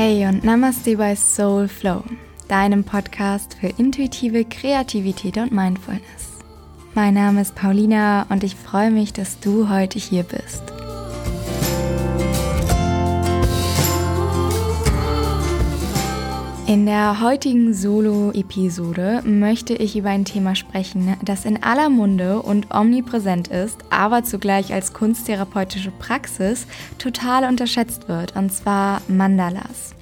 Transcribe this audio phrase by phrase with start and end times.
[0.00, 2.04] Hey und Namaste bei Soul Flow,
[2.46, 6.38] deinem Podcast für intuitive Kreativität und Mindfulness.
[6.94, 10.77] Mein Name ist Paulina und ich freue mich, dass du heute hier bist.
[16.68, 22.66] In der heutigen Solo-Episode möchte ich über ein Thema sprechen, das in aller Munde und
[22.70, 26.66] omnipräsent ist, aber zugleich als kunsttherapeutische Praxis
[26.98, 29.94] total unterschätzt wird, und zwar Mandalas.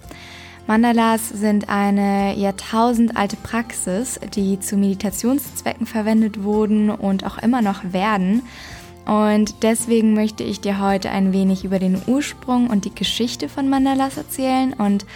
[0.66, 8.42] Mandalas sind eine jahrtausendalte Praxis, die zu Meditationszwecken verwendet wurden und auch immer noch werden.
[9.04, 13.68] Und deswegen möchte ich dir heute ein wenig über den Ursprung und die Geschichte von
[13.68, 15.06] Mandalas erzählen und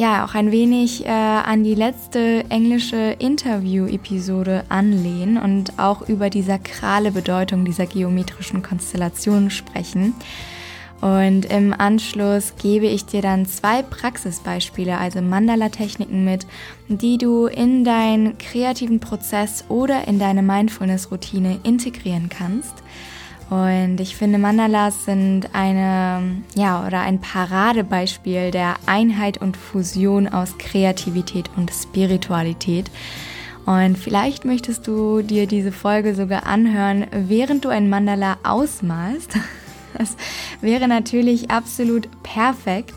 [0.00, 6.42] ja auch ein wenig äh, an die letzte englische Interview-Episode anlehnen und auch über die
[6.42, 10.14] sakrale Bedeutung dieser geometrischen Konstellationen sprechen.
[11.02, 16.46] Und im Anschluss gebe ich dir dann zwei Praxisbeispiele, also Mandala-Techniken mit,
[16.88, 22.74] die du in deinen kreativen Prozess oder in deine Mindfulness-Routine integrieren kannst.
[23.50, 30.56] Und ich finde, Mandalas sind eine, ja, oder ein Paradebeispiel der Einheit und Fusion aus
[30.56, 32.88] Kreativität und Spiritualität.
[33.66, 39.36] Und vielleicht möchtest du dir diese Folge sogar anhören, während du ein Mandala ausmalst.
[39.98, 40.16] Das
[40.60, 42.94] wäre natürlich absolut perfekt.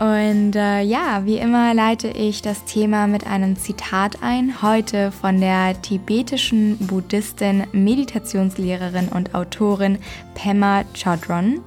[0.00, 5.38] Und äh, ja, wie immer leite ich das Thema mit einem Zitat ein, heute von
[5.38, 9.98] der tibetischen Buddhistin, Meditationslehrerin und Autorin
[10.34, 11.60] Pema Chodron.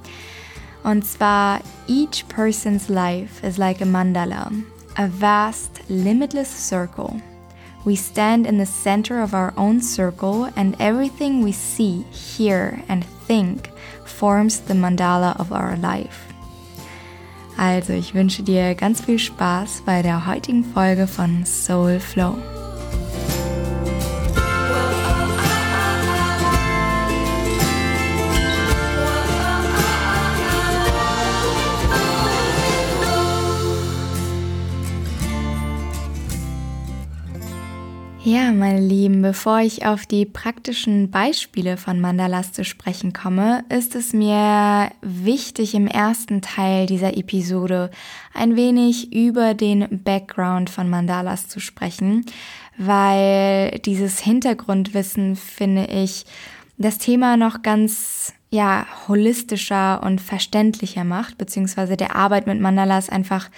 [0.83, 4.49] Und zwar, each person's life is like a mandala,
[4.97, 7.21] a vast, limitless circle.
[7.85, 13.05] We stand in the center of our own circle, and everything we see, hear, and
[13.27, 13.69] think
[14.05, 16.32] forms the mandala of our life.
[17.57, 22.35] Also, ich wünsche dir ganz viel Spaß bei der heutigen Folge von Soul Flow.
[38.25, 43.95] Ja, meine Lieben, bevor ich auf die praktischen Beispiele von Mandalas zu sprechen komme, ist
[43.95, 47.91] es mir wichtig, im ersten Teil dieser Episode
[48.33, 52.25] ein wenig über den Background von Mandalas zu sprechen,
[52.77, 56.23] weil dieses Hintergrundwissen, finde ich,
[56.77, 63.49] das Thema noch ganz ja, holistischer und verständlicher macht, beziehungsweise der Arbeit mit Mandalas einfach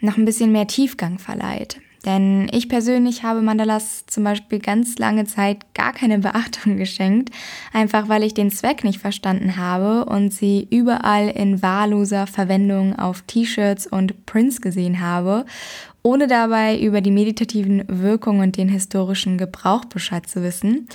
[0.00, 1.78] noch ein bisschen mehr Tiefgang verleiht.
[2.04, 7.30] Denn ich persönlich habe Mandalas zum Beispiel ganz lange Zeit gar keine Beachtung geschenkt,
[7.72, 13.22] einfach weil ich den Zweck nicht verstanden habe und sie überall in wahlloser Verwendung auf
[13.22, 15.46] T-Shirts und Prints gesehen habe,
[16.02, 20.88] ohne dabei über die meditativen Wirkungen und den historischen Gebrauch Bescheid zu wissen.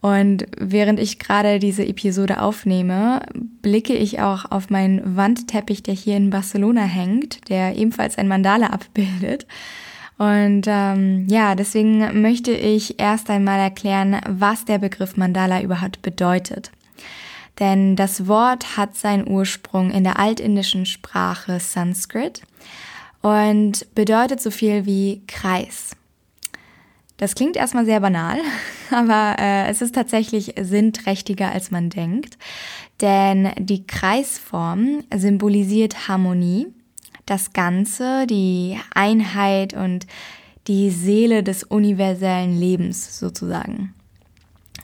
[0.00, 3.20] Und während ich gerade diese Episode aufnehme,
[3.60, 8.68] blicke ich auch auf meinen Wandteppich, der hier in Barcelona hängt, der ebenfalls ein Mandala
[8.68, 9.46] abbildet.
[10.20, 16.70] Und ähm, ja, deswegen möchte ich erst einmal erklären, was der Begriff Mandala überhaupt bedeutet.
[17.58, 22.42] Denn das Wort hat seinen Ursprung in der altindischen Sprache Sanskrit
[23.22, 25.96] und bedeutet so viel wie Kreis.
[27.16, 28.40] Das klingt erstmal sehr banal,
[28.90, 32.36] aber äh, es ist tatsächlich sinnträchtiger, als man denkt.
[33.00, 36.66] Denn die Kreisform symbolisiert Harmonie
[37.30, 40.06] das Ganze, die Einheit und
[40.66, 43.94] die Seele des universellen Lebens sozusagen.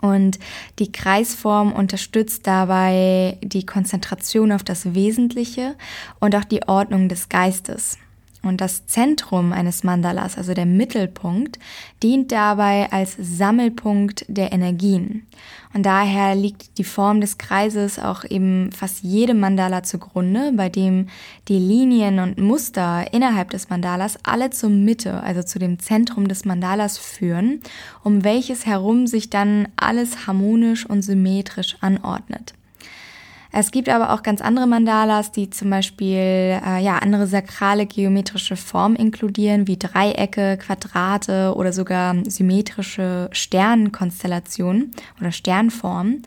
[0.00, 0.38] Und
[0.78, 5.74] die Kreisform unterstützt dabei die Konzentration auf das Wesentliche
[6.20, 7.98] und auch die Ordnung des Geistes.
[8.46, 11.58] Und das Zentrum eines Mandalas, also der Mittelpunkt,
[12.02, 15.26] dient dabei als Sammelpunkt der Energien.
[15.74, 21.08] Und daher liegt die Form des Kreises auch eben fast jedem Mandala zugrunde, bei dem
[21.48, 26.44] die Linien und Muster innerhalb des Mandalas alle zur Mitte, also zu dem Zentrum des
[26.44, 27.60] Mandalas führen,
[28.02, 32.55] um welches herum sich dann alles harmonisch und symmetrisch anordnet.
[33.52, 38.56] Es gibt aber auch ganz andere Mandalas, die zum Beispiel äh, ja, andere sakrale geometrische
[38.56, 44.90] Formen inkludieren, wie Dreiecke, Quadrate oder sogar symmetrische Sternenkonstellationen
[45.20, 46.22] oder Sternformen.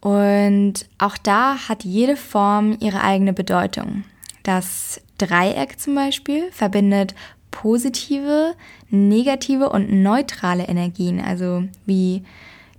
[0.00, 4.04] Und auch da hat jede Form ihre eigene Bedeutung.
[4.42, 7.14] Das Dreieck zum Beispiel verbindet
[7.50, 8.54] positive,
[8.90, 12.24] negative und neutrale Energien, also wie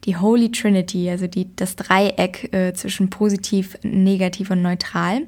[0.05, 5.23] die Holy Trinity, also die, das Dreieck äh, zwischen positiv, negativ und neutral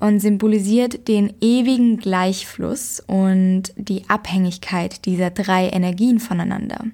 [0.00, 6.84] und symbolisiert den ewigen Gleichfluss und die Abhängigkeit dieser drei Energien voneinander.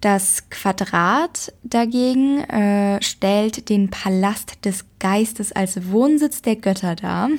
[0.00, 7.30] Das Quadrat dagegen äh, stellt den Palast des Geistes als Wohnsitz der Götter dar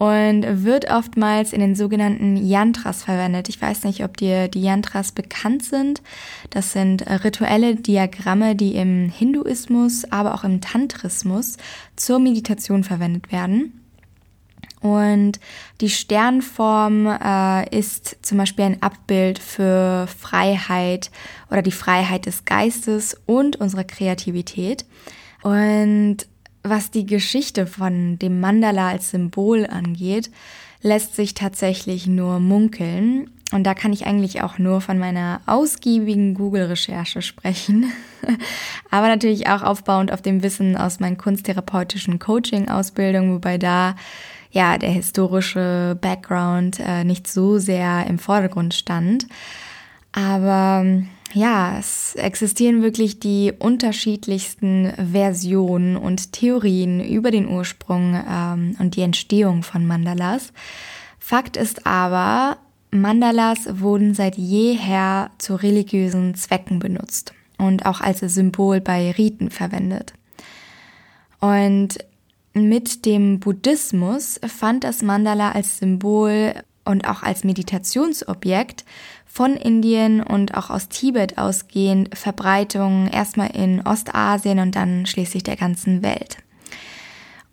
[0.00, 3.50] und wird oftmals in den sogenannten Yantras verwendet.
[3.50, 6.00] Ich weiß nicht, ob dir die Yantras bekannt sind.
[6.48, 11.58] Das sind rituelle Diagramme, die im Hinduismus, aber auch im Tantrismus
[11.96, 13.78] zur Meditation verwendet werden.
[14.80, 15.38] Und
[15.82, 21.10] die Sternform äh, ist zum Beispiel ein Abbild für Freiheit
[21.50, 24.86] oder die Freiheit des Geistes und unserer Kreativität.
[25.42, 26.24] Und
[26.62, 30.30] was die Geschichte von dem Mandala als Symbol angeht,
[30.82, 33.30] lässt sich tatsächlich nur munkeln.
[33.52, 37.92] Und da kann ich eigentlich auch nur von meiner ausgiebigen Google-Recherche sprechen.
[38.90, 43.96] Aber natürlich auch aufbauend auf dem Wissen aus meinen kunsttherapeutischen Coaching-Ausbildungen, wobei da
[44.52, 49.26] ja der historische Background äh, nicht so sehr im Vordergrund stand.
[50.12, 50.84] Aber
[51.32, 59.02] ja, es existieren wirklich die unterschiedlichsten Versionen und Theorien über den Ursprung ähm, und die
[59.02, 60.52] Entstehung von Mandalas.
[61.18, 62.58] Fakt ist aber,
[62.90, 70.14] Mandalas wurden seit jeher zu religiösen Zwecken benutzt und auch als Symbol bei Riten verwendet.
[71.38, 71.98] Und
[72.52, 76.54] mit dem Buddhismus fand das Mandala als Symbol
[76.84, 78.84] und auch als Meditationsobjekt
[79.32, 85.56] von Indien und auch aus Tibet ausgehend Verbreitung erstmal in Ostasien und dann schließlich der
[85.56, 86.38] ganzen Welt.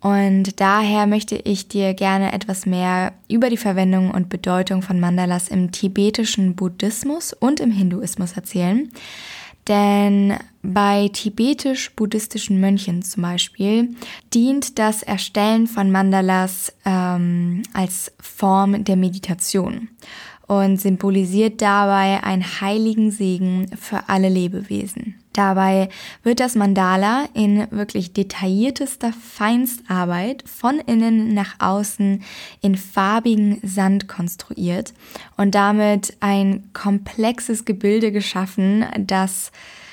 [0.00, 5.48] Und daher möchte ich dir gerne etwas mehr über die Verwendung und Bedeutung von Mandalas
[5.48, 8.90] im tibetischen Buddhismus und im Hinduismus erzählen.
[9.66, 13.94] Denn bei tibetisch-buddhistischen Mönchen zum Beispiel
[14.32, 19.88] dient das Erstellen von Mandalas ähm, als Form der Meditation
[20.48, 25.14] und symbolisiert dabei einen heiligen Segen für alle Lebewesen.
[25.34, 25.88] Dabei
[26.24, 32.24] wird das Mandala in wirklich detailliertester Feinstarbeit von innen nach außen
[32.60, 34.94] in farbigen Sand konstruiert
[35.36, 39.52] und damit ein komplexes Gebilde geschaffen, das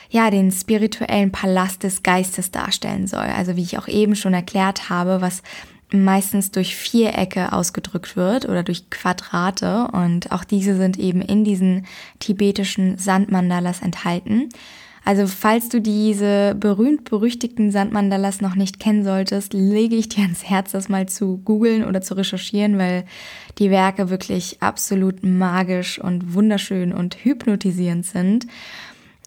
[0.10, 3.20] ja, den spirituellen Palast des Geistes darstellen soll.
[3.26, 5.44] Also wie ich auch eben schon erklärt habe, was
[5.92, 11.86] meistens durch Vierecke ausgedrückt wird oder durch Quadrate und auch diese sind eben in diesen
[12.20, 14.50] tibetischen Sandmandalas enthalten.
[15.08, 20.72] Also falls du diese berühmt-berüchtigten Sandmandalas noch nicht kennen solltest, lege ich dir ans Herz,
[20.72, 23.06] das mal zu googeln oder zu recherchieren, weil
[23.60, 28.48] die Werke wirklich absolut magisch und wunderschön und hypnotisierend sind.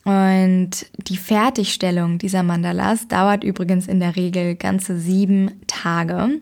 [0.08, 6.40] Und die Fertigstellung dieser Mandalas dauert übrigens in der Regel ganze sieben Tage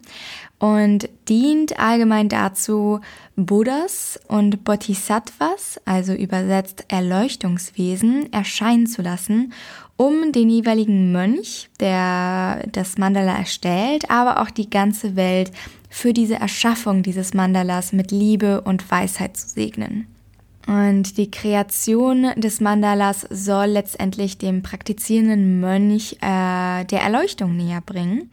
[0.60, 3.00] und dient allgemein dazu,
[3.34, 9.52] Buddhas und Bodhisattvas, also übersetzt Erleuchtungswesen, erscheinen zu lassen,
[9.96, 15.50] um den jeweiligen Mönch, der das Mandala erstellt, aber auch die ganze Welt
[15.90, 20.06] für diese Erschaffung dieses Mandalas mit Liebe und Weisheit zu segnen.
[20.66, 28.30] Und die Kreation des Mandalas soll letztendlich dem praktizierenden Mönch äh, der Erleuchtung näher bringen.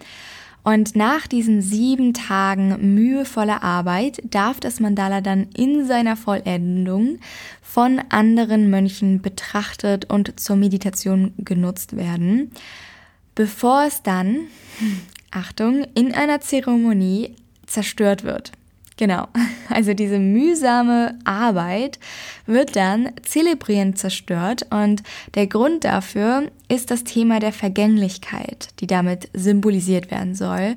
[0.64, 7.20] Und nach diesen sieben Tagen mühevoller Arbeit darf das Mandala dann in seiner Vollendung
[7.62, 12.52] von anderen Mönchen betrachtet und zur Meditation genutzt werden,
[13.36, 14.48] bevor es dann,
[15.32, 17.36] Achtung, in einer Zeremonie
[17.66, 18.54] zerstört wird.
[18.98, 19.28] Genau,
[19.70, 22.00] also diese mühsame Arbeit
[22.46, 25.04] wird dann zelebrierend zerstört und
[25.36, 30.76] der Grund dafür ist das Thema der Vergänglichkeit, die damit symbolisiert werden soll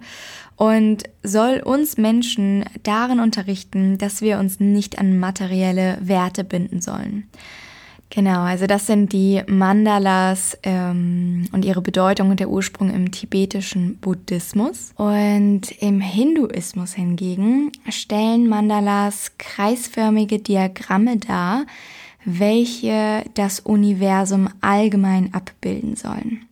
[0.56, 7.28] und soll uns Menschen darin unterrichten, dass wir uns nicht an materielle Werte binden sollen.
[8.10, 13.96] Genau, also das sind die Mandalas ähm, und ihre Bedeutung und der Ursprung im tibetischen
[13.96, 14.92] Buddhismus.
[14.96, 21.66] Und im Hinduismus hingegen stellen Mandalas kreisförmige Diagramme dar,
[22.24, 26.46] welche das Universum allgemein abbilden sollen.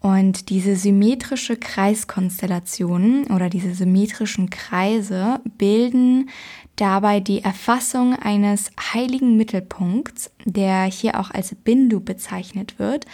[0.00, 6.28] Und diese symmetrische Kreiskonstellationen oder diese symmetrischen Kreise bilden
[6.76, 13.06] dabei die Erfassung eines heiligen Mittelpunkts, der hier auch als Bindu bezeichnet wird,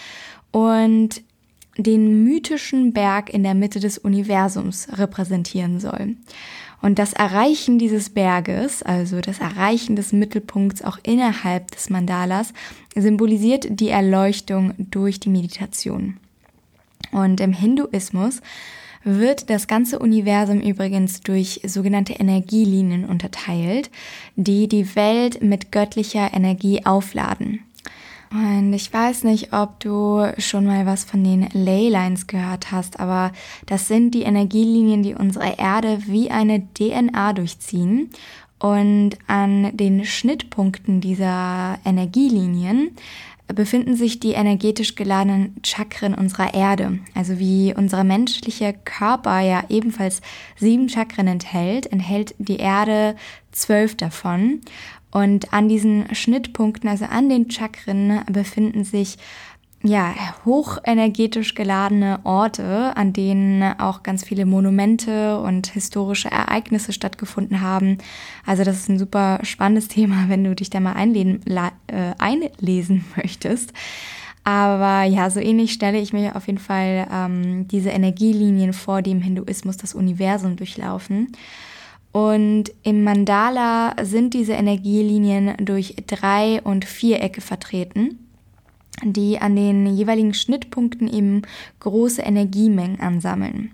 [0.51, 1.23] und
[1.79, 6.17] den mythischen Berg in der Mitte des Universums repräsentieren soll.
[6.83, 12.53] Und das Erreichen dieses Berges, also das Erreichen des Mittelpunkts auch innerhalb des Mandalas,
[12.95, 16.19] symbolisiert die Erleuchtung durch die Meditation.
[17.13, 18.41] Und im Hinduismus
[19.05, 23.91] wird das ganze Universum übrigens durch sogenannte Energielinien unterteilt,
[24.37, 27.61] die die Welt mit göttlicher Energie aufladen.
[28.33, 33.33] Und ich weiß nicht, ob du schon mal was von den Leylines gehört hast, aber
[33.67, 38.11] das sind die Energielinien, die unsere Erde wie eine DNA durchziehen.
[38.59, 42.93] Und an den Schnittpunkten dieser Energielinien
[43.55, 46.99] befinden sich die energetisch geladenen Chakren unserer Erde.
[47.15, 50.21] Also wie unser menschlicher Körper ja ebenfalls
[50.57, 53.17] sieben Chakren enthält, enthält die Erde
[53.51, 54.61] zwölf davon.
[55.11, 59.19] Und an diesen Schnittpunkten, also an den Chakren, befinden sich
[59.85, 67.99] ja, hochenergetisch geladene Orte, an denen auch ganz viele Monumente und historische Ereignisse stattgefunden haben.
[68.47, 73.05] Also das ist ein super spannendes Thema, wenn du dich da mal einlesen, äh, einlesen
[73.17, 73.73] möchtest.
[74.45, 79.13] Aber ja, so ähnlich stelle ich mir auf jeden Fall ähm, diese Energielinien vor, die
[79.13, 81.29] im Hinduismus das Universum durchlaufen.
[82.11, 88.19] Und im Mandala sind diese Energielinien durch Drei- und Vierecke vertreten,
[89.05, 91.43] die an den jeweiligen Schnittpunkten eben
[91.81, 93.71] große Energiemengen ansammeln.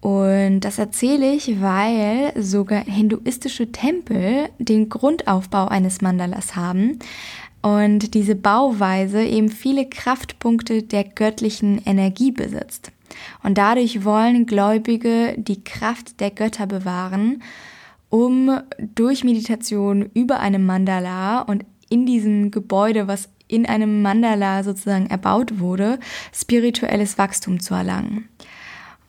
[0.00, 6.98] Und das erzähle ich, weil sogar hinduistische Tempel den Grundaufbau eines Mandalas haben
[7.60, 12.92] und diese Bauweise eben viele Kraftpunkte der göttlichen Energie besitzt.
[13.42, 17.42] Und dadurch wollen Gläubige die Kraft der Götter bewahren,
[18.08, 18.58] um
[18.94, 25.58] durch Meditation über einem Mandala und in diesem Gebäude, was in einem Mandala sozusagen erbaut
[25.58, 25.98] wurde,
[26.32, 28.28] spirituelles Wachstum zu erlangen.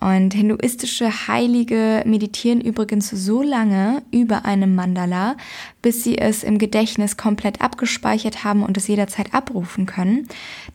[0.02, 5.38] Und hinduistische Heilige meditieren übrigens so lange über einem Mandala,
[5.84, 10.28] bis sie es im Gedächtnis komplett abgespeichert haben und es jederzeit abrufen können.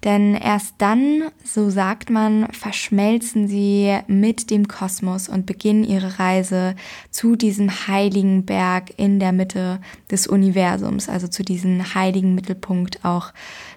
[0.04, 6.76] Denn erst dann, so sagt man, verschmelzen sie mit dem Kosmos und beginnen ihre Reise
[7.11, 13.33] zu diesem heiligen Berg in der Mitte des Universums, also zu diesem heiligen Mittelpunkt, auch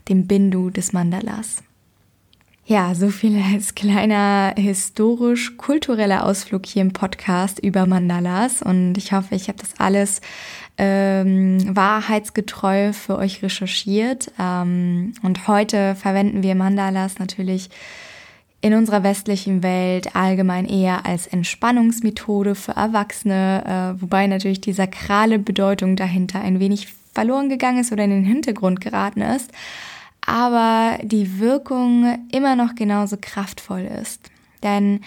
[0.10, 1.64] dem Bindu des Mandalas.
[2.70, 8.62] Ja, so viel als kleiner historisch-kultureller Ausflug hier im Podcast über Mandalas.
[8.62, 10.22] Und ich hoffe, ich habe das alles
[10.78, 14.32] ähm, wahrheitsgetreu für euch recherchiert.
[14.40, 17.72] Ähm, und heute verwenden wir Mandalas natürlich
[18.62, 25.40] in unserer westlichen Welt allgemein eher als Entspannungsmethode für Erwachsene, äh, wobei natürlich die sakrale
[25.40, 29.50] Bedeutung dahinter ein wenig verloren gegangen ist oder in den Hintergrund geraten ist
[30.26, 34.30] aber die Wirkung immer noch genauso kraftvoll ist.
[34.64, 35.02] Denn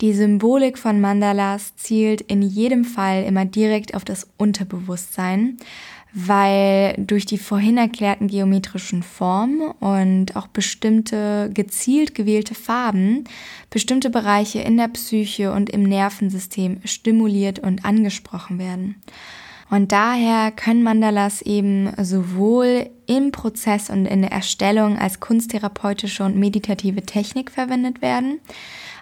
[0.00, 5.56] die Symbolik von Mandalas zielt in jedem Fall immer direkt auf das Unterbewusstsein,
[6.12, 13.24] weil durch die vorhin erklärten geometrischen Formen und auch bestimmte gezielt gewählte Farben
[13.70, 19.02] bestimmte Bereiche in der Psyche und im Nervensystem stimuliert und angesprochen werden.
[19.68, 26.36] Und daher können Mandalas eben sowohl im Prozess und in der Erstellung als kunsttherapeutische und
[26.36, 28.40] meditative Technik verwendet werden,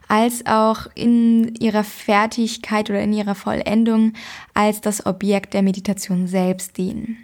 [0.09, 4.15] als auch in ihrer Fertigkeit oder in ihrer Vollendung
[4.55, 7.19] als das Objekt der Meditation selbst dienen.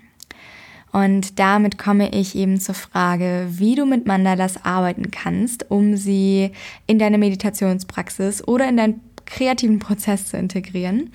[0.93, 6.51] Und damit komme ich eben zur Frage, wie du mit Mandalas arbeiten kannst, um sie
[6.87, 11.11] in deine Meditationspraxis oder in deinen kreativen Prozess zu integrieren.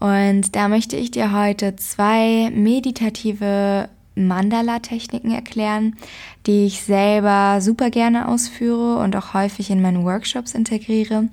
[0.00, 5.96] Und da möchte ich dir heute zwei meditative Mandala-Techniken erklären,
[6.46, 11.28] die ich selber super gerne ausführe und auch häufig in meinen Workshops integriere.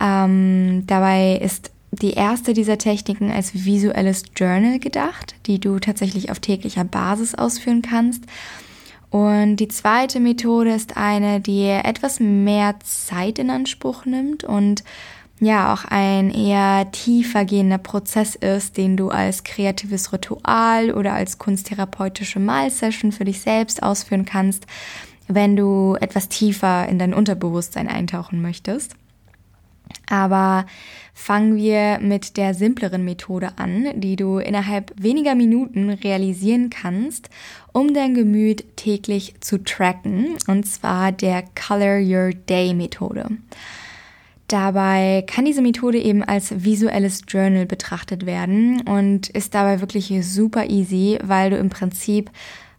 [0.00, 6.40] Ähm, dabei ist die erste dieser Techniken als visuelles Journal gedacht, die du tatsächlich auf
[6.40, 8.24] täglicher Basis ausführen kannst.
[9.10, 14.82] Und die zweite Methode ist eine, die etwas mehr Zeit in Anspruch nimmt und
[15.40, 21.38] ja auch ein eher tiefer gehender Prozess ist, den du als kreatives Ritual oder als
[21.38, 24.66] kunsttherapeutische Malsession für dich selbst ausführen kannst,
[25.26, 28.94] wenn du etwas tiefer in dein Unterbewusstsein eintauchen möchtest.
[30.08, 30.66] Aber
[31.12, 37.30] fangen wir mit der simpleren Methode an, die du innerhalb weniger Minuten realisieren kannst,
[37.72, 43.28] um dein Gemüt täglich zu tracken, und zwar der Color Your Day Methode.
[44.54, 50.70] Dabei kann diese Methode eben als visuelles Journal betrachtet werden und ist dabei wirklich super
[50.70, 52.30] easy, weil du im Prinzip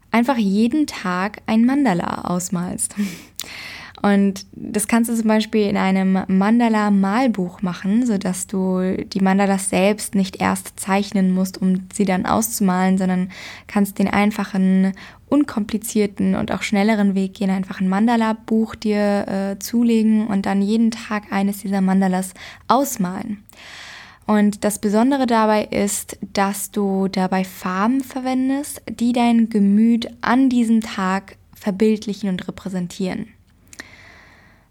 [0.10, 2.96] einfach jeden Tag ein Mandala ausmalst.
[4.02, 10.16] Und das kannst du zum Beispiel in einem Mandala-Malbuch machen, sodass du die Mandalas selbst
[10.16, 13.32] nicht erst zeichnen musst, um sie dann auszumalen, sondern
[13.68, 14.94] kannst den einfachen,
[15.28, 20.92] unkomplizierten und auch schnelleren Weg gehen, einfach ein Mandala-Buch dir äh, zulegen und dann jeden
[20.92, 22.34] Tag eines dieser Mandalas
[22.68, 23.44] ausmalen.
[24.28, 30.82] Und das Besondere dabei ist, dass du dabei Farben verwendest, die dein Gemüt an diesem
[30.82, 33.35] Tag verbildlichen und repräsentieren.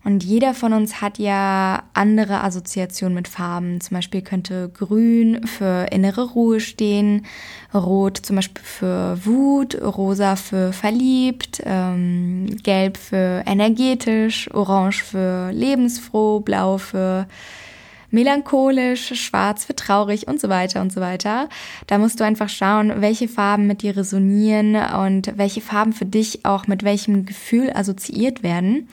[0.04, 3.80] Und jeder von uns hat ja andere Assoziationen mit Farben.
[3.80, 7.24] Zum Beispiel könnte Grün für innere Ruhe stehen,
[7.72, 16.40] Rot zum Beispiel für Wut, Rosa für verliebt, ähm, Gelb für energetisch, Orange für lebensfroh,
[16.40, 17.26] Blau für
[18.10, 21.48] melancholisch, schwarz für traurig und so weiter und so weiter.
[21.86, 26.44] Da musst du einfach schauen, welche Farben mit dir resonieren und welche Farben für dich
[26.44, 28.88] auch mit welchem Gefühl assoziiert werden.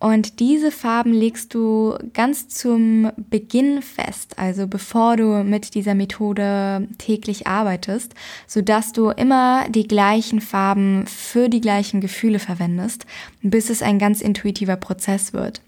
[0.00, 6.88] Und diese Farben legst du ganz zum Beginn fest, also bevor du mit dieser Methode
[6.96, 8.14] täglich arbeitest,
[8.46, 13.04] sodass du immer die gleichen Farben für die gleichen Gefühle verwendest,
[13.42, 15.60] bis es ein ganz intuitiver Prozess wird.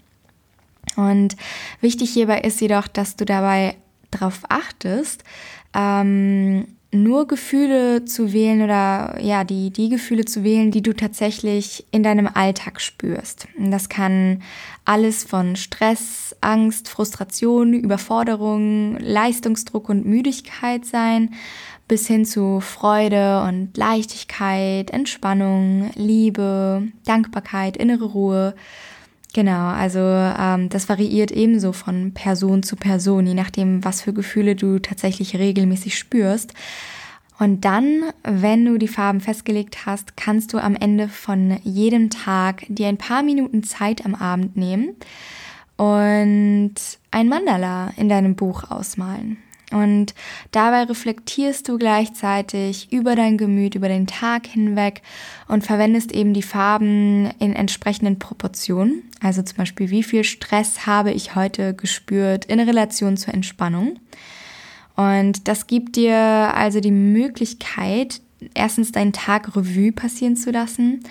[0.95, 1.35] Und
[1.79, 3.75] wichtig hierbei ist jedoch, dass du dabei
[4.09, 5.23] darauf achtest,
[5.75, 11.85] ähm, nur Gefühle zu wählen oder ja, die, die Gefühle zu wählen, die du tatsächlich
[11.91, 13.47] in deinem Alltag spürst.
[13.57, 14.41] das kann
[14.85, 21.33] alles von Stress, Angst, Frustration, Überforderung, Leistungsdruck und Müdigkeit sein,
[21.87, 28.55] bis hin zu Freude und Leichtigkeit, Entspannung, Liebe, Dankbarkeit, innere Ruhe.
[29.33, 34.55] Genau, also ähm, das variiert ebenso von Person zu Person, je nachdem, was für Gefühle
[34.55, 36.53] du tatsächlich regelmäßig spürst.
[37.39, 42.63] Und dann, wenn du die Farben festgelegt hast, kannst du am Ende von jedem Tag
[42.67, 44.95] dir ein paar Minuten Zeit am Abend nehmen
[45.77, 46.75] und
[47.09, 49.37] ein Mandala in deinem Buch ausmalen.
[49.73, 50.13] Und
[50.51, 55.01] dabei reflektierst du gleichzeitig über dein Gemüt, über den Tag hinweg
[55.47, 59.09] und verwendest eben die Farben in entsprechenden Proportionen.
[59.19, 63.99] Also zum Beispiel, wie viel Stress habe ich heute gespürt in Relation zur Entspannung.
[64.95, 68.21] Und das gibt dir also die Möglichkeit,
[68.53, 71.03] erstens deinen Tag Revue passieren zu lassen,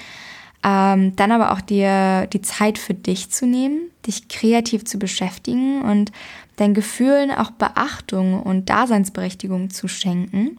[0.64, 5.82] ähm, dann aber auch dir die Zeit für dich zu nehmen, dich kreativ zu beschäftigen
[5.82, 6.12] und
[6.62, 10.58] deinen Gefühlen auch Beachtung und Daseinsberechtigung zu schenken.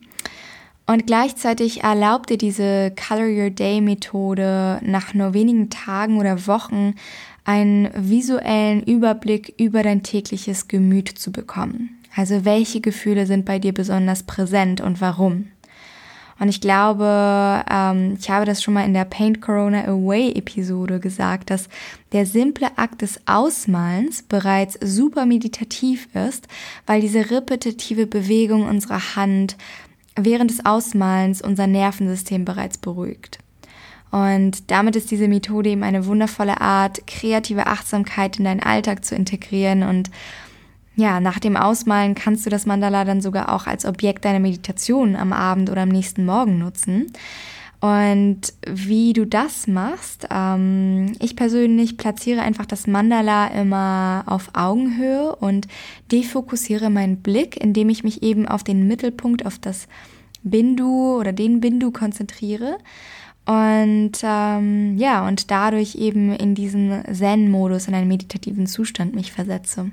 [0.86, 6.96] Und gleichzeitig erlaubt dir diese Color Your Day Methode nach nur wenigen Tagen oder Wochen
[7.46, 11.98] einen visuellen Überblick über dein tägliches Gemüt zu bekommen.
[12.16, 15.48] Also welche Gefühle sind bei dir besonders präsent und warum?
[16.40, 21.00] Und ich glaube, ähm, ich habe das schon mal in der Paint Corona Away Episode
[21.00, 21.70] gesagt, dass
[22.12, 26.48] der simple Akt des Ausmalens bereits super meditativ ist,
[26.86, 29.58] weil diese repetitive Bewegung unserer Hand
[30.16, 33.40] während des Ausmalens unser Nervensystem bereits beruhigt.
[34.12, 39.16] Und damit ist diese Methode eben eine wundervolle Art, kreative Achtsamkeit in deinen Alltag zu
[39.16, 40.12] integrieren und
[40.96, 45.16] ja, nach dem Ausmalen kannst du das Mandala dann sogar auch als Objekt deiner Meditation
[45.16, 47.12] am Abend oder am nächsten Morgen nutzen.
[47.84, 55.36] Und wie du das machst, ähm, ich persönlich platziere einfach das Mandala immer auf Augenhöhe
[55.36, 55.68] und
[56.10, 59.90] defokussiere meinen Blick, indem ich mich eben auf den Mittelpunkt, auf das
[60.44, 62.78] Bindu oder den Bindu konzentriere.
[63.46, 69.92] Und ähm, ja, und dadurch eben in diesen Zen-Modus, in einen meditativen Zustand mich versetze.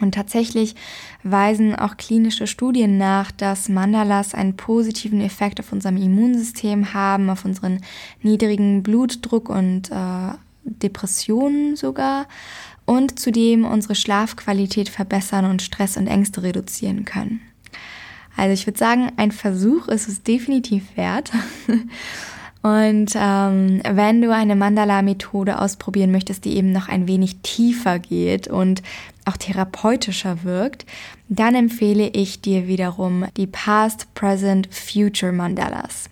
[0.00, 0.74] Und tatsächlich
[1.22, 7.44] weisen auch klinische Studien nach, dass Mandalas einen positiven Effekt auf unserem Immunsystem haben, auf
[7.44, 7.80] unseren
[8.22, 10.34] niedrigen Blutdruck und äh,
[10.64, 12.26] Depressionen sogar
[12.86, 17.40] und zudem unsere Schlafqualität verbessern und Stress und Ängste reduzieren können.
[18.36, 21.30] Also ich würde sagen, ein Versuch ist es definitiv wert.
[22.62, 28.48] Und ähm, wenn du eine Mandala-Methode ausprobieren möchtest, die eben noch ein wenig tiefer geht
[28.48, 28.82] und
[29.24, 30.84] auch therapeutischer wirkt,
[31.28, 36.10] dann empfehle ich dir wiederum die Past, Present, Future Mandalas.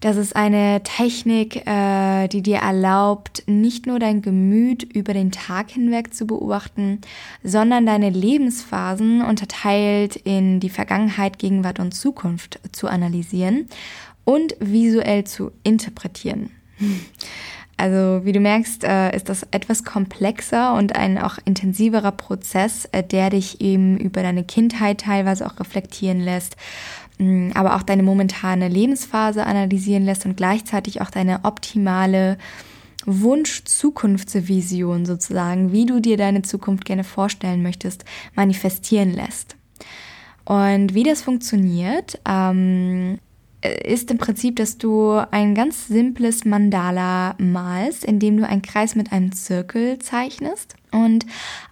[0.00, 5.70] Das ist eine Technik, äh, die dir erlaubt, nicht nur dein Gemüt über den Tag
[5.70, 7.02] hinweg zu beobachten,
[7.44, 13.66] sondern deine Lebensphasen unterteilt in die Vergangenheit, Gegenwart und Zukunft zu analysieren
[14.24, 16.50] und visuell zu interpretieren.
[17.80, 23.02] Also wie du merkst, äh, ist das etwas komplexer und ein auch intensiverer Prozess, äh,
[23.02, 26.56] der dich eben über deine Kindheit teilweise auch reflektieren lässt,
[27.18, 32.36] mm, aber auch deine momentane Lebensphase analysieren lässt und gleichzeitig auch deine optimale
[33.06, 38.04] Wunsch-Zukunftsvision sozusagen, wie du dir deine Zukunft gerne vorstellen möchtest,
[38.34, 39.56] manifestieren lässt.
[40.44, 43.20] Und wie das funktioniert, ähm,
[43.62, 49.12] ist im Prinzip, dass du ein ganz simples Mandala malst, indem du einen Kreis mit
[49.12, 50.76] einem Zirkel zeichnest.
[50.92, 51.24] Und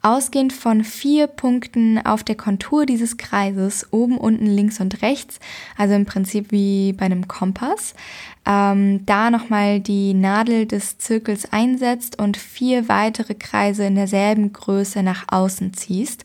[0.02, 5.40] ausgehend von vier Punkten auf der Kontur dieses Kreises, oben, unten, links und rechts,
[5.76, 7.94] also im Prinzip wie bei einem Kompass,
[8.46, 15.02] ähm, da nochmal die Nadel des Zirkels einsetzt und vier weitere Kreise in derselben Größe
[15.02, 16.24] nach außen ziehst,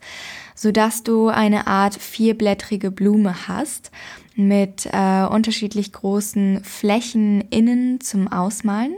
[0.56, 3.92] sodass du eine Art vierblättrige Blume hast
[4.36, 8.96] mit äh, unterschiedlich großen Flächen innen zum Ausmalen.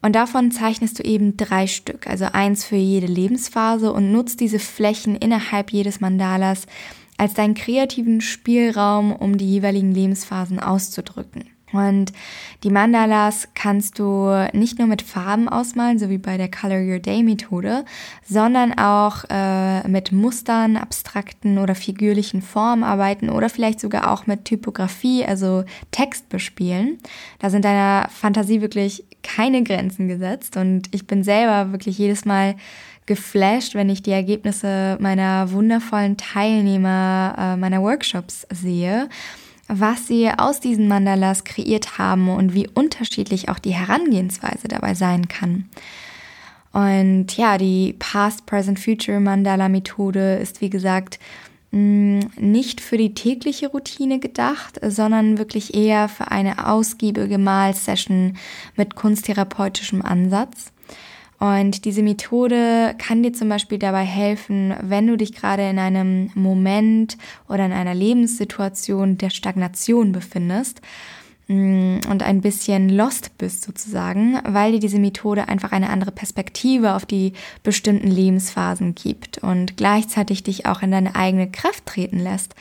[0.00, 4.58] Und davon zeichnest du eben drei Stück, also eins für jede Lebensphase und nutzt diese
[4.58, 6.66] Flächen innerhalb jedes Mandalas
[7.16, 11.50] als deinen kreativen Spielraum, um die jeweiligen Lebensphasen auszudrücken.
[11.72, 12.12] Und
[12.64, 16.98] die Mandalas kannst du nicht nur mit Farben ausmalen, so wie bei der Color Your
[16.98, 17.84] Day Methode,
[18.24, 24.44] sondern auch äh, mit Mustern, abstrakten oder figürlichen Formen arbeiten oder vielleicht sogar auch mit
[24.46, 26.98] Typografie, also Text bespielen.
[27.38, 32.56] Da sind deiner Fantasie wirklich keine Grenzen gesetzt und ich bin selber wirklich jedes Mal
[33.06, 39.08] geflasht, wenn ich die Ergebnisse meiner wundervollen Teilnehmer äh, meiner Workshops sehe
[39.68, 45.28] was sie aus diesen Mandalas kreiert haben und wie unterschiedlich auch die Herangehensweise dabei sein
[45.28, 45.68] kann.
[46.72, 51.18] Und ja, die Past, Present, Future Mandala Methode ist wie gesagt
[51.70, 58.38] nicht für die tägliche Routine gedacht, sondern wirklich eher für eine ausgiebige Malsession
[58.76, 60.72] mit kunsttherapeutischem Ansatz.
[61.38, 66.32] Und diese Methode kann dir zum Beispiel dabei helfen, wenn du dich gerade in einem
[66.34, 67.16] Moment
[67.48, 70.84] oder in einer Lebenssituation der Stagnation befindest mm,
[71.48, 77.06] und ein bisschen lost bist sozusagen, weil dir diese Methode einfach eine andere Perspektive auf
[77.06, 77.32] die
[77.62, 82.54] bestimmten Lebensphasen gibt und gleichzeitig dich auch in deine eigene Kraft treten lässt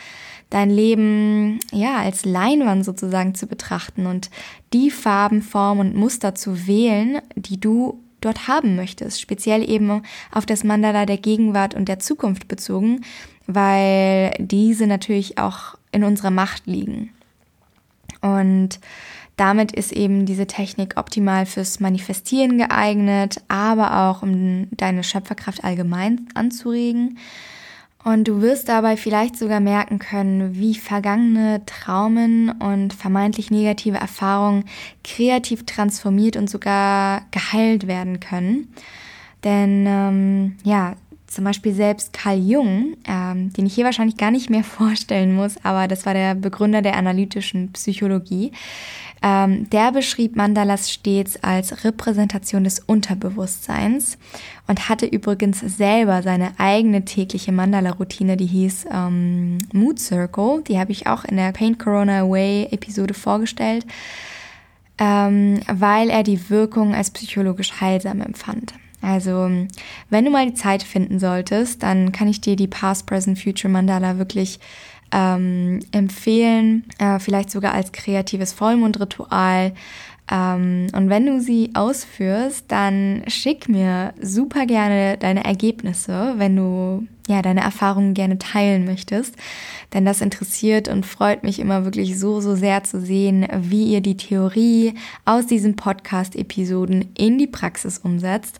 [0.49, 4.29] dein Leben ja als Leinwand sozusagen zu betrachten und
[4.73, 10.45] die Farben, Formen und Muster zu wählen, die du dort haben möchtest, speziell eben auf
[10.45, 13.01] das Mandala der Gegenwart und der Zukunft bezogen,
[13.45, 17.11] weil diese natürlich auch in unserer Macht liegen.
[18.21, 18.79] Und
[19.37, 26.27] damit ist eben diese Technik optimal fürs Manifestieren geeignet, aber auch um deine Schöpferkraft allgemein
[26.33, 27.19] anzuregen.
[28.03, 34.63] Und du wirst dabei vielleicht sogar merken können, wie vergangene Traumen und vermeintlich negative Erfahrungen
[35.03, 38.73] kreativ transformiert und sogar geheilt werden können.
[39.43, 40.95] Denn ähm, ja,
[41.37, 45.53] zum Beispiel selbst Carl Jung, ähm, den ich hier wahrscheinlich gar nicht mehr vorstellen muss,
[45.61, 48.51] aber das war der Begründer der analytischen Psychologie,
[49.21, 54.17] ähm, der beschrieb Mandalas stets als Repräsentation des Unterbewusstseins
[54.65, 60.63] und hatte übrigens selber seine eigene tägliche Mandala-Routine, die hieß ähm, Mood Circle.
[60.67, 63.85] Die habe ich auch in der Paint Corona Away Episode vorgestellt,
[64.97, 68.73] ähm, weil er die Wirkung als psychologisch heilsam empfand.
[69.01, 69.49] Also,
[70.09, 73.71] wenn du mal die Zeit finden solltest, dann kann ich dir die Past, Present, Future
[73.71, 74.59] Mandala wirklich
[75.11, 79.73] ähm, empfehlen, äh, vielleicht sogar als kreatives Vollmondritual.
[80.29, 87.07] Ähm, und wenn du sie ausführst, dann schick mir super gerne deine Ergebnisse, wenn du
[87.27, 89.35] ja deine Erfahrungen gerne teilen möchtest.
[89.93, 94.01] Denn das interessiert und freut mich immer wirklich so, so sehr zu sehen, wie ihr
[94.01, 98.59] die Theorie aus diesen Podcast-Episoden in die Praxis umsetzt.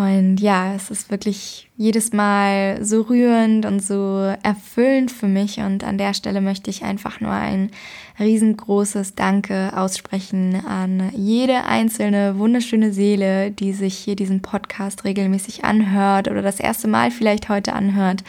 [0.00, 5.58] Und ja, es ist wirklich jedes Mal so rührend und so erfüllend für mich.
[5.58, 7.70] Und an der Stelle möchte ich einfach nur ein
[8.18, 16.28] riesengroßes Danke aussprechen an jede einzelne wunderschöne Seele, die sich hier diesen Podcast regelmäßig anhört
[16.28, 18.24] oder das erste Mal vielleicht heute anhört.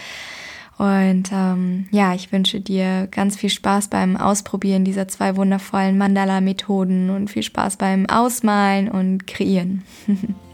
[0.78, 7.12] Und ähm, ja, ich wünsche dir ganz viel Spaß beim Ausprobieren dieser zwei wundervollen Mandala-Methoden
[7.12, 9.84] und viel Spaß beim Ausmalen und Kreieren.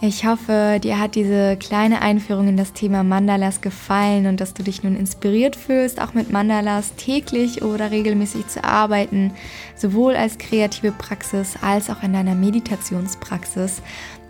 [0.00, 4.62] Ich hoffe, dir hat diese kleine Einführung in das Thema Mandalas gefallen und dass du
[4.62, 9.32] dich nun inspiriert fühlst, auch mit Mandalas täglich oder regelmäßig zu arbeiten,
[9.74, 13.82] sowohl als kreative Praxis als auch in deiner Meditationspraxis.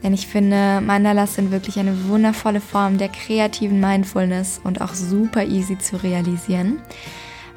[0.03, 5.45] Denn ich finde, Mandalas sind wirklich eine wundervolle Form der kreativen Mindfulness und auch super
[5.45, 6.79] easy zu realisieren.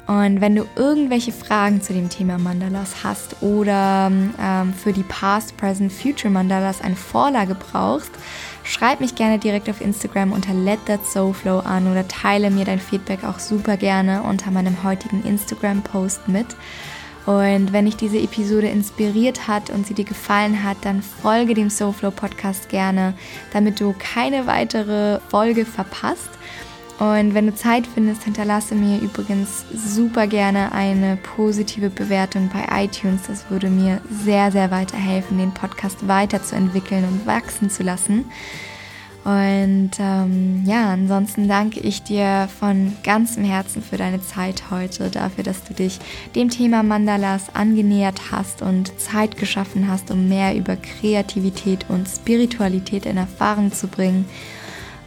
[0.06, 5.56] Und wenn du irgendwelche Fragen zu dem Thema Mandalas hast oder ähm, für die Past,
[5.56, 8.10] Present, Future Mandalas eine Vorlage brauchst,
[8.64, 12.64] schreib mich gerne direkt auf Instagram unter Let That Soul Flow an oder teile mir
[12.64, 16.46] dein Feedback auch super gerne unter meinem heutigen Instagram-Post mit.
[17.24, 21.70] Und wenn dich diese Episode inspiriert hat und sie dir gefallen hat, dann folge dem
[21.70, 23.14] Soulflow Podcast gerne,
[23.52, 26.30] damit du keine weitere Folge verpasst.
[26.98, 33.22] Und wenn du Zeit findest, hinterlasse mir übrigens super gerne eine positive Bewertung bei iTunes.
[33.26, 38.26] Das würde mir sehr, sehr weiterhelfen, den Podcast weiterzuentwickeln und wachsen zu lassen.
[39.24, 45.44] Und ähm, ja, ansonsten danke ich dir von ganzem Herzen für deine Zeit heute, dafür,
[45.44, 46.00] dass du dich
[46.34, 53.06] dem Thema Mandalas angenähert hast und Zeit geschaffen hast, um mehr über Kreativität und Spiritualität
[53.06, 54.24] in Erfahrung zu bringen.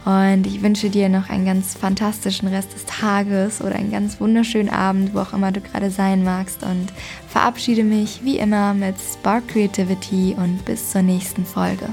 [0.06, 4.70] Und ich wünsche dir noch einen ganz fantastischen Rest des Tages oder einen ganz wunderschönen
[4.70, 6.62] Abend, wo auch immer du gerade sein magst.
[6.62, 6.92] Und
[7.28, 11.88] verabschiede mich wie immer mit Spark Creativity und bis zur nächsten Folge.